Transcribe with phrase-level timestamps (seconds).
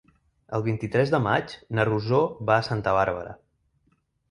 [0.59, 3.39] El vint-i-tres de maig na Rosó va a Santa Bàrbara.